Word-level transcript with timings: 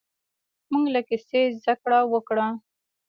موږ 0.71 0.85
له 0.93 1.01
کیسې 1.09 1.41
زده 1.59 1.73
کړه 1.81 1.99
وکړه. 2.13 2.47